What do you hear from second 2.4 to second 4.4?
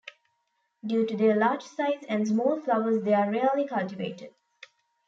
flowers, they are rarely cultivated.